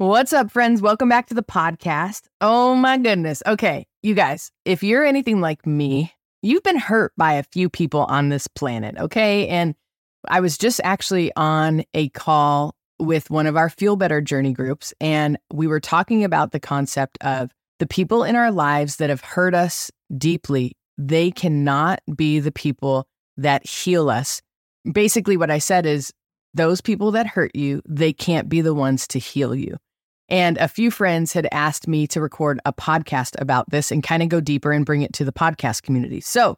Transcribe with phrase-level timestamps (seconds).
[0.00, 0.80] What's up, friends?
[0.80, 2.22] Welcome back to the podcast.
[2.40, 3.42] Oh my goodness.
[3.46, 8.04] Okay, you guys, if you're anything like me, you've been hurt by a few people
[8.04, 9.46] on this planet, okay?
[9.48, 9.74] And
[10.26, 14.94] I was just actually on a call with one of our Feel Better Journey groups,
[15.02, 19.20] and we were talking about the concept of the people in our lives that have
[19.20, 20.78] hurt us deeply.
[20.96, 23.06] They cannot be the people
[23.36, 24.40] that heal us.
[24.90, 26.10] Basically, what I said is
[26.54, 29.76] those people that hurt you, they can't be the ones to heal you.
[30.30, 34.22] And a few friends had asked me to record a podcast about this and kind
[34.22, 36.20] of go deeper and bring it to the podcast community.
[36.20, 36.56] So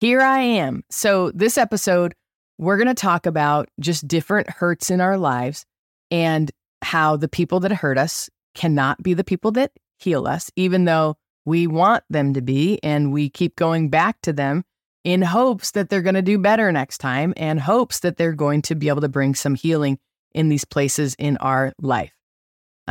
[0.00, 0.82] here I am.
[0.90, 2.14] So, this episode,
[2.56, 5.66] we're going to talk about just different hurts in our lives
[6.10, 10.86] and how the people that hurt us cannot be the people that heal us, even
[10.86, 12.80] though we want them to be.
[12.82, 14.64] And we keep going back to them
[15.04, 18.62] in hopes that they're going to do better next time and hopes that they're going
[18.62, 19.98] to be able to bring some healing
[20.32, 22.12] in these places in our life.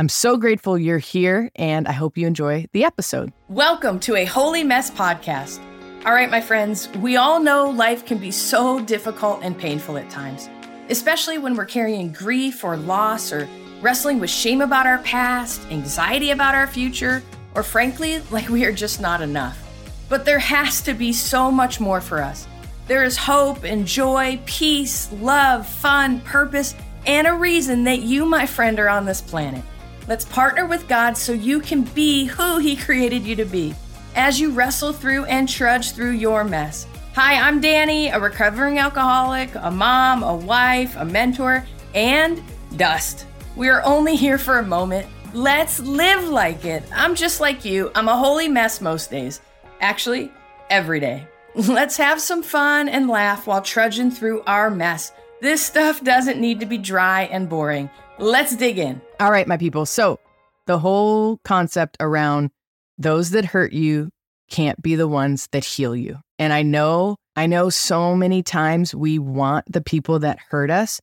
[0.00, 3.34] I'm so grateful you're here, and I hope you enjoy the episode.
[3.50, 5.60] Welcome to a Holy Mess podcast.
[6.06, 10.08] All right, my friends, we all know life can be so difficult and painful at
[10.08, 10.48] times,
[10.88, 13.46] especially when we're carrying grief or loss or
[13.82, 17.22] wrestling with shame about our past, anxiety about our future,
[17.54, 19.62] or frankly, like we are just not enough.
[20.08, 22.48] But there has to be so much more for us.
[22.86, 28.46] There is hope and joy, peace, love, fun, purpose, and a reason that you, my
[28.46, 29.62] friend, are on this planet.
[30.08, 33.74] Let's partner with God so you can be who He created you to be
[34.16, 36.86] as you wrestle through and trudge through your mess.
[37.14, 42.42] Hi, I'm Danny, a recovering alcoholic, a mom, a wife, a mentor, and
[42.76, 43.26] dust.
[43.56, 45.06] We are only here for a moment.
[45.32, 46.82] Let's live like it.
[46.92, 47.90] I'm just like you.
[47.94, 49.40] I'm a holy mess most days.
[49.80, 50.32] Actually,
[50.70, 51.26] every day.
[51.54, 55.12] Let's have some fun and laugh while trudging through our mess.
[55.40, 57.88] This stuff doesn't need to be dry and boring.
[58.18, 59.00] Let's dig in.
[59.18, 59.86] All right, my people.
[59.86, 60.20] So,
[60.66, 62.50] the whole concept around
[62.98, 64.10] those that hurt you
[64.50, 66.18] can't be the ones that heal you.
[66.38, 71.00] And I know, I know so many times we want the people that hurt us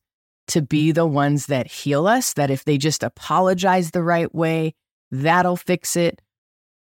[0.50, 4.74] to be the ones that heal us, that if they just apologize the right way,
[5.10, 6.22] that'll fix it.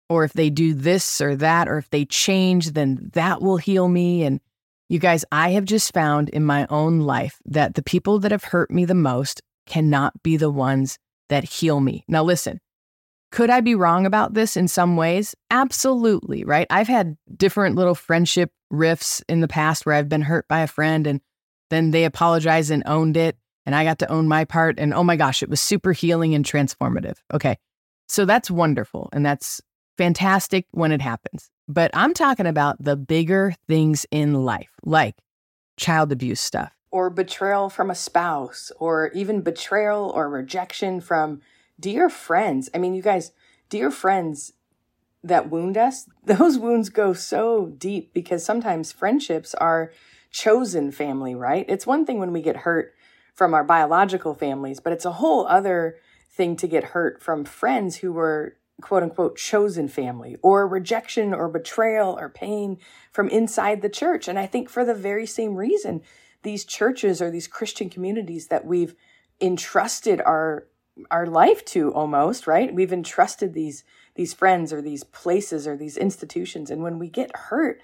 [0.08, 3.88] Or if they do this or that, or if they change, then that will heal
[3.88, 4.22] me.
[4.22, 4.40] And
[4.88, 8.44] you guys, I have just found in my own life that the people that have
[8.44, 10.98] hurt me the most cannot be the ones
[11.28, 12.04] that heal me.
[12.06, 12.60] Now, listen,
[13.32, 15.34] could I be wrong about this in some ways?
[15.50, 16.66] Absolutely, right?
[16.70, 20.68] I've had different little friendship rifts in the past where I've been hurt by a
[20.68, 21.20] friend and
[21.70, 23.36] then they apologized and owned it.
[23.64, 24.78] And I got to own my part.
[24.78, 27.16] And oh my gosh, it was super healing and transformative.
[27.34, 27.58] Okay.
[28.08, 29.08] So that's wonderful.
[29.12, 29.60] And that's
[29.96, 31.50] fantastic when it happens.
[31.68, 35.16] But I'm talking about the bigger things in life, like
[35.76, 41.42] child abuse stuff or betrayal from a spouse, or even betrayal or rejection from
[41.78, 42.70] dear friends.
[42.72, 43.32] I mean, you guys,
[43.68, 44.54] dear friends
[45.22, 49.92] that wound us, those wounds go so deep because sometimes friendships are
[50.30, 51.66] chosen family, right?
[51.68, 52.94] It's one thing when we get hurt
[53.34, 55.96] from our biological families, but it's a whole other
[56.30, 61.48] thing to get hurt from friends who were quote unquote chosen family or rejection or
[61.48, 62.78] betrayal or pain
[63.10, 64.28] from inside the church.
[64.28, 66.02] And I think for the very same reason,
[66.42, 68.94] these churches or these Christian communities that we've
[69.40, 70.66] entrusted our
[71.10, 72.74] our life to almost, right?
[72.74, 77.34] We've entrusted these these friends or these places or these institutions and when we get
[77.36, 77.80] hurt,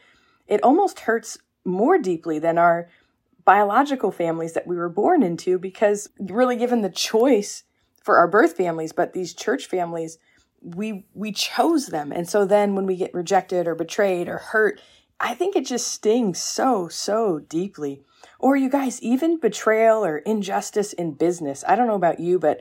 [0.47, 2.89] it almost hurts more deeply than our
[3.45, 7.65] biological families that we were born into because really given the choice
[8.03, 10.19] for our birth families, but these church families
[10.63, 12.13] we we chose them.
[12.13, 14.81] And so then when we get rejected or betrayed or hurt,
[15.21, 18.03] I think it just stings so so deeply.
[18.39, 21.65] Or you guys, even betrayal or injustice in business.
[21.67, 22.61] I don't know about you, but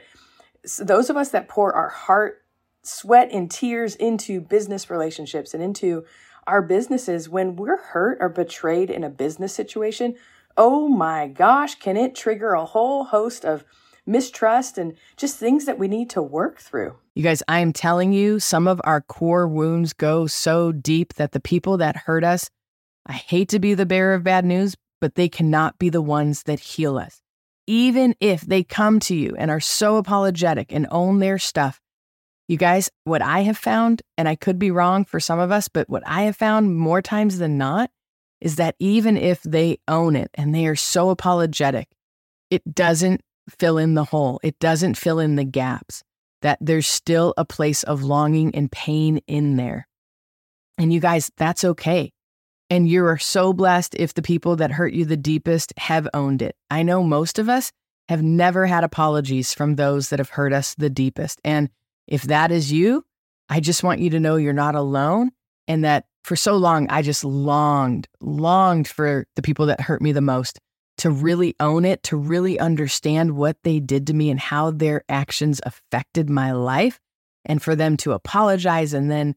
[0.80, 2.44] those of us that pour our heart,
[2.84, 6.06] sweat, and tears into business relationships and into
[6.48, 10.16] our businesses, when we're hurt or betrayed in a business situation,
[10.58, 13.64] oh my gosh, can it trigger a whole host of
[14.06, 16.96] mistrust and just things that we need to work through.
[17.16, 21.32] You guys, I am telling you, some of our core wounds go so deep that
[21.32, 22.50] the people that hurt us,
[23.06, 26.44] I hate to be the bearer of bad news, but they cannot be the ones
[26.44, 27.22] that heal us.
[27.68, 31.80] Even if they come to you and are so apologetic and own their stuff,
[32.48, 35.68] you guys, what I have found, and I could be wrong for some of us,
[35.68, 37.90] but what I have found more times than not
[38.42, 41.88] is that even if they own it and they are so apologetic,
[42.50, 43.22] it doesn't
[43.60, 46.04] fill in the hole, it doesn't fill in the gaps,
[46.42, 49.88] that there's still a place of longing and pain in there.
[50.78, 52.12] And you guys, that's okay.
[52.70, 56.42] And you are so blessed if the people that hurt you the deepest have owned
[56.42, 56.56] it.
[56.70, 57.72] I know most of us,
[58.10, 61.40] have never had apologies from those that have hurt us the deepest.
[61.46, 61.70] And
[62.08, 63.06] if that is you,
[63.48, 65.32] I just want you to know you're not alone
[65.68, 70.12] and that for so long, I just longed, longed for the people that hurt me
[70.12, 70.60] the most
[71.02, 75.04] to really own it, to really understand what they did to me and how their
[75.10, 77.00] actions affected my life,
[77.44, 79.34] and for them to apologize and then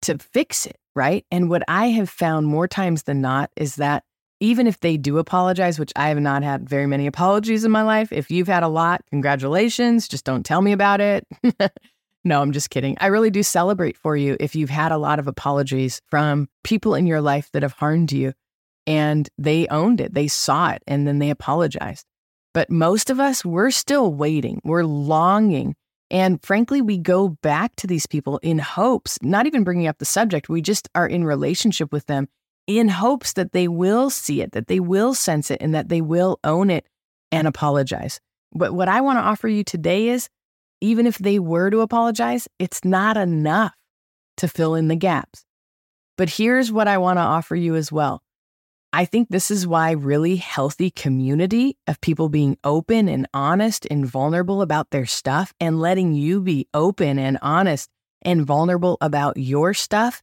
[0.00, 1.26] to fix it, right?
[1.30, 4.04] And what I have found more times than not is that
[4.40, 7.82] even if they do apologize, which I have not had very many apologies in my
[7.82, 11.26] life, if you've had a lot, congratulations, just don't tell me about it.
[12.24, 12.96] no, I'm just kidding.
[13.02, 16.94] I really do celebrate for you if you've had a lot of apologies from people
[16.94, 18.32] in your life that have harmed you
[18.86, 22.04] and they owned it, they saw it, and then they apologized.
[22.54, 25.74] But most of us, we're still waiting, we're longing.
[26.10, 30.04] And frankly, we go back to these people in hopes, not even bringing up the
[30.04, 32.28] subject, we just are in relationship with them
[32.66, 36.00] in hopes that they will see it, that they will sense it, and that they
[36.00, 36.86] will own it
[37.30, 38.20] and apologize.
[38.54, 40.28] But what I want to offer you today is
[40.80, 43.74] even if they were to apologize, it's not enough
[44.36, 45.44] to fill in the gaps.
[46.18, 48.22] But here's what I want to offer you as well.
[48.94, 54.04] I think this is why really healthy community of people being open and honest and
[54.06, 57.88] vulnerable about their stuff and letting you be open and honest
[58.20, 60.22] and vulnerable about your stuff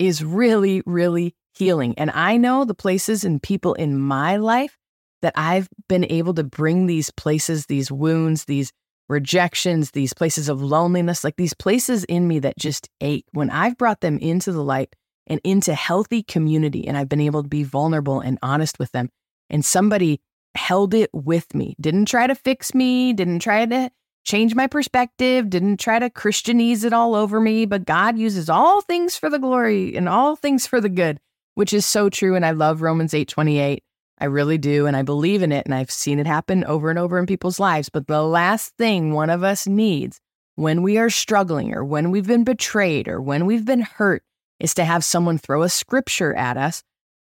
[0.00, 1.94] is really, really healing.
[1.96, 4.76] And I know the places and people in my life
[5.22, 8.72] that I've been able to bring these places, these wounds, these
[9.08, 13.26] rejections, these places of loneliness, like these places in me that just ache.
[13.32, 17.42] When I've brought them into the light and into healthy community, and I've been able
[17.42, 19.10] to be vulnerable and honest with them,
[19.50, 20.20] and somebody
[20.54, 23.90] held it with me, didn't try to fix me, didn't try to
[24.24, 28.80] change my perspective, didn't try to Christianize it all over me, but God uses all
[28.80, 31.18] things for the glory and all things for the good
[31.54, 32.34] which is so true.
[32.34, 33.82] And I love Romans 8 28.
[34.18, 34.86] I really do.
[34.86, 35.66] And I believe in it.
[35.66, 37.88] And I've seen it happen over and over in people's lives.
[37.88, 40.20] But the last thing one of us needs
[40.54, 44.22] when we are struggling or when we've been betrayed or when we've been hurt
[44.60, 46.82] is to have someone throw a scripture at us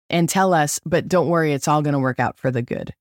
[0.10, 2.94] and tell us, but don't worry, it's all going to work out for the good.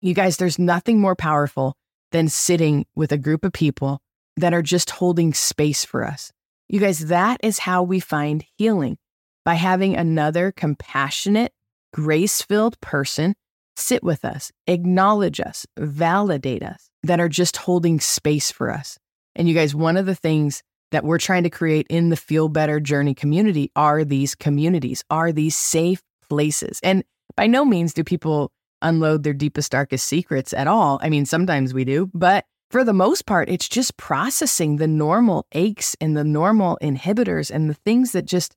[0.00, 1.74] You guys, there's nothing more powerful
[2.12, 4.00] than sitting with a group of people
[4.36, 6.32] that are just holding space for us.
[6.68, 8.98] You guys, that is how we find healing
[9.44, 11.52] by having another compassionate,
[11.92, 13.34] grace filled person
[13.76, 18.98] sit with us, acknowledge us, validate us, that are just holding space for us.
[19.34, 20.62] And you guys, one of the things
[20.92, 25.32] that we're trying to create in the Feel Better Journey community are these communities, are
[25.32, 26.80] these safe places.
[26.82, 27.04] And
[27.36, 28.52] by no means do people
[28.82, 30.98] unload their deepest, darkest secrets at all.
[31.02, 35.46] I mean, sometimes we do, but for the most part, it's just processing the normal
[35.52, 38.54] aches and the normal inhibitors and the things that just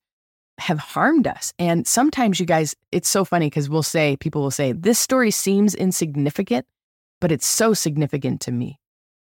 [0.57, 1.53] have harmed us.
[1.57, 5.31] And sometimes, you guys, it's so funny because we'll say, people will say, this story
[5.31, 6.65] seems insignificant,
[7.21, 8.79] but it's so significant to me.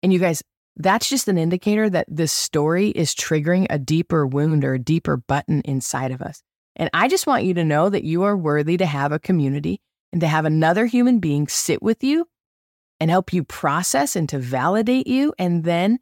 [0.03, 0.43] And you guys,
[0.77, 5.17] that's just an indicator that this story is triggering a deeper wound or a deeper
[5.17, 6.41] button inside of us.
[6.75, 9.79] And I just want you to know that you are worthy to have a community
[10.11, 12.27] and to have another human being sit with you
[12.99, 15.99] and help you process and to validate you and then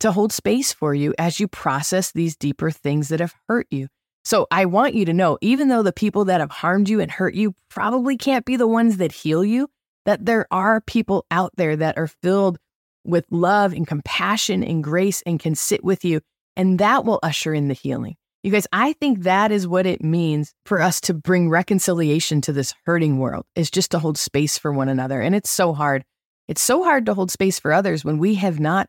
[0.00, 3.88] to hold space for you as you process these deeper things that have hurt you.
[4.24, 7.10] So I want you to know, even though the people that have harmed you and
[7.10, 9.68] hurt you probably can't be the ones that heal you,
[10.04, 12.58] that there are people out there that are filled
[13.04, 16.20] with love and compassion and grace and can sit with you.
[16.56, 18.16] And that will usher in the healing.
[18.42, 22.52] You guys, I think that is what it means for us to bring reconciliation to
[22.52, 25.20] this hurting world, is just to hold space for one another.
[25.20, 26.04] And it's so hard.
[26.48, 28.88] It's so hard to hold space for others when we have not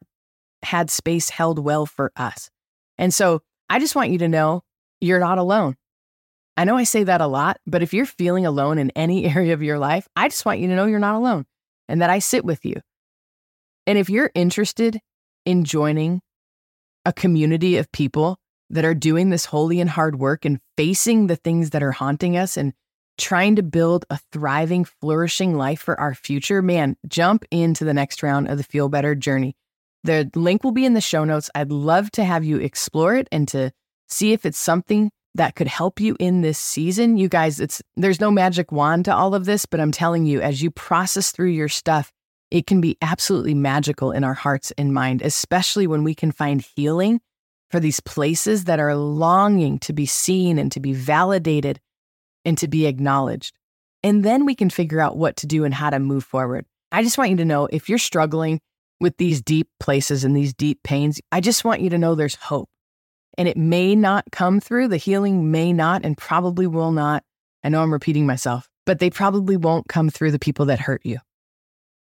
[0.64, 2.50] had space held well for us.
[2.98, 4.64] And so I just want you to know
[5.02, 5.76] you're not alone.
[6.58, 9.54] I know I say that a lot, but if you're feeling alone in any area
[9.54, 11.46] of your life, I just want you to know you're not alone
[11.88, 12.82] and that I sit with you.
[13.86, 15.00] And if you're interested
[15.46, 16.22] in joining
[17.06, 18.38] a community of people
[18.70, 22.38] that are doing this holy and hard work and facing the things that are haunting
[22.38, 22.74] us and
[23.18, 28.24] trying to build a thriving, flourishing life for our future, man, jump into the next
[28.24, 29.56] round of the Feel Better journey.
[30.04, 31.50] The link will be in the show notes.
[31.54, 33.72] I'd love to have you explore it and to
[34.10, 37.18] see if it's something that could help you in this season.
[37.18, 40.42] You guys, it's there's no magic wand to all of this, but I'm telling you
[40.42, 42.12] as you process through your stuff,
[42.54, 46.64] it can be absolutely magical in our hearts and mind, especially when we can find
[46.76, 47.20] healing
[47.72, 51.82] for these places that are longing to be seen and to be validated
[52.46, 53.56] and to be acknowledged.
[54.04, 56.68] And then we can figure out what to do and how to move forward.
[56.92, 58.62] I just want you to know if you're struggling
[59.00, 62.36] with these deep places and these deep pains, I just want you to know there's
[62.36, 62.70] hope
[63.36, 64.90] and it may not come through.
[64.90, 67.24] The healing may not and probably will not.
[67.64, 71.02] I know I'm repeating myself, but they probably won't come through the people that hurt
[71.04, 71.18] you.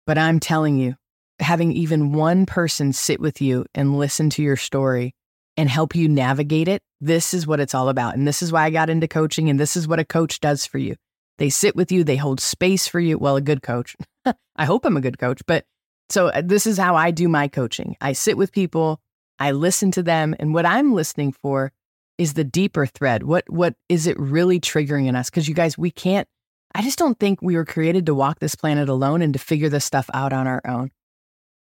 [0.06, 0.96] But I'm telling you,
[1.38, 5.14] having even one person sit with you and listen to your story
[5.56, 8.14] and help you navigate it, this is what it's all about.
[8.14, 9.50] And this is why I got into coaching.
[9.50, 10.96] And this is what a coach does for you.
[11.38, 13.18] They sit with you, they hold space for you.
[13.18, 13.96] Well, a good coach.
[14.56, 15.40] I hope I'm a good coach.
[15.46, 15.64] But
[16.08, 19.00] so uh, this is how I do my coaching I sit with people,
[19.38, 20.34] I listen to them.
[20.38, 21.72] And what I'm listening for
[22.18, 23.24] is the deeper thread.
[23.24, 25.30] What, what is it really triggering in us?
[25.30, 26.28] Because you guys, we can't,
[26.74, 29.68] I just don't think we were created to walk this planet alone and to figure
[29.68, 30.90] this stuff out on our own.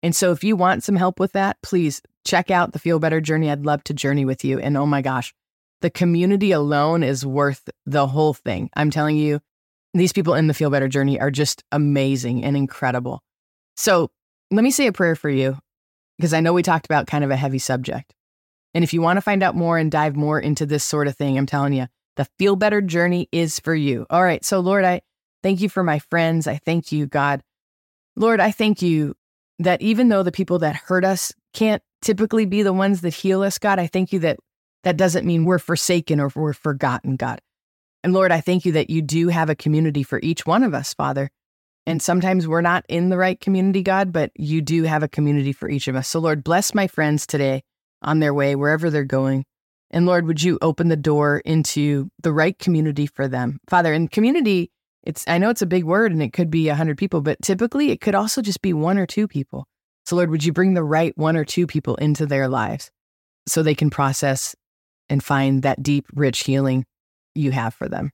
[0.01, 3.21] And so if you want some help with that, please check out the Feel Better
[3.21, 3.49] Journey.
[3.49, 4.59] I'd love to journey with you.
[4.59, 5.33] And oh my gosh,
[5.81, 8.69] the community alone is worth the whole thing.
[8.75, 9.39] I'm telling you,
[9.93, 13.21] these people in the Feel Better Journey are just amazing and incredible.
[13.75, 14.11] So
[14.51, 15.57] let me say a prayer for you
[16.17, 18.13] because I know we talked about kind of a heavy subject.
[18.73, 21.15] And if you want to find out more and dive more into this sort of
[21.15, 21.87] thing, I'm telling you,
[22.19, 24.05] the Feel Better Journey is for you.
[24.09, 24.43] All right.
[24.43, 24.99] So, Lord, I
[25.41, 26.47] thank you for my friends.
[26.47, 27.41] I thank you, God.
[28.17, 29.15] Lord, I thank you
[29.59, 33.41] that even though the people that hurt us can't typically be the ones that heal
[33.41, 34.37] us, God, I thank you that
[34.83, 37.39] that doesn't mean we're forsaken or we're forgotten, God.
[38.03, 40.73] And Lord, I thank you that you do have a community for each one of
[40.73, 41.29] us, Father.
[41.87, 45.53] And sometimes we're not in the right community, God, but you do have a community
[45.53, 46.09] for each of us.
[46.09, 47.63] So, Lord, bless my friends today
[48.01, 49.45] on their way, wherever they're going.
[49.91, 53.59] And Lord, would you open the door into the right community for them?
[53.67, 54.71] Father, in community,
[55.03, 57.41] it's I know it's a big word and it could be a hundred people, but
[57.41, 59.65] typically it could also just be one or two people.
[60.05, 62.91] So Lord, would you bring the right one or two people into their lives
[63.47, 64.55] so they can process
[65.09, 66.85] and find that deep, rich healing
[67.35, 68.11] you have for them.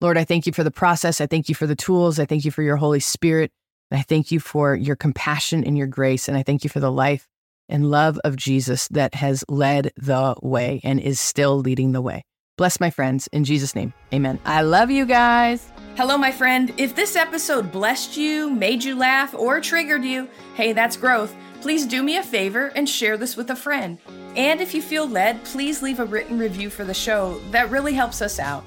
[0.00, 1.20] Lord, I thank you for the process.
[1.20, 2.18] I thank you for the tools.
[2.18, 3.50] I thank you for your Holy Spirit.
[3.90, 6.28] I thank you for your compassion and your grace.
[6.28, 7.28] And I thank you for the life
[7.68, 12.24] and love of Jesus that has led the way and is still leading the way.
[12.56, 13.92] Bless my friends in Jesus' name.
[14.12, 14.38] Amen.
[14.44, 15.68] I love you guys.
[15.96, 16.72] Hello, my friend.
[16.76, 21.34] If this episode blessed you, made you laugh, or triggered you, hey, that's growth.
[21.60, 23.98] Please do me a favor and share this with a friend.
[24.36, 27.40] And if you feel led, please leave a written review for the show.
[27.50, 28.64] That really helps us out.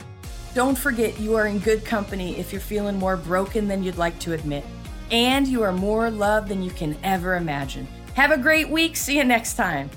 [0.54, 4.18] Don't forget you are in good company if you're feeling more broken than you'd like
[4.20, 4.66] to admit.
[5.12, 7.88] And you are more loved than you can ever imagine.
[8.18, 8.96] Have a great week.
[8.96, 9.92] See you next time.